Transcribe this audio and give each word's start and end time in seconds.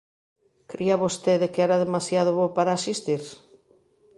Cría 0.71 1.01
vostede 1.03 1.51
que 1.53 1.61
era 1.67 1.81
demasiado 1.83 2.31
bo 2.37 2.45
para 2.57 2.71
asistir? 2.79 3.23